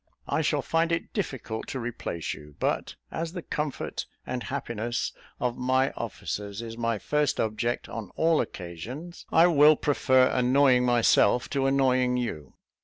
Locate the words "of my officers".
5.39-6.59